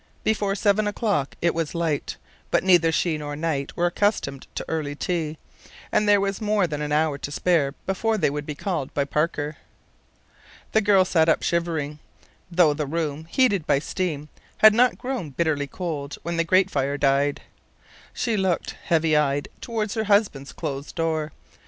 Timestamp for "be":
8.47-8.55